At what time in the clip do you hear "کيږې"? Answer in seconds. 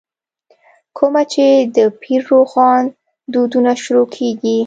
4.15-4.57